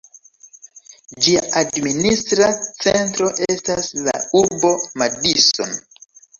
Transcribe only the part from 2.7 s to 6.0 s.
centro estas la urbo Madison.